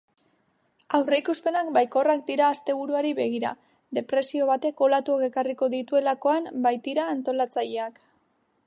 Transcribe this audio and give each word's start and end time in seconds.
Aurreikuspenak 0.99 1.69
baikorrak 1.75 2.23
dira 2.29 2.47
asteburuari 2.55 3.11
begira, 3.21 3.53
depresio 3.99 4.49
batek 4.53 4.83
olatuak 4.89 5.29
ekarriko 5.31 5.71
dutelakoan 5.77 6.51
baitira 6.67 7.07
antolatzaileek. 7.17 8.05